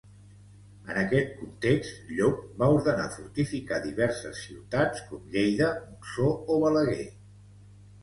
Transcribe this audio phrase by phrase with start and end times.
[0.93, 7.03] En aquest context Llop va ordenar fortificar diverses ciutats, com Lleida, Montsó o Balaguer.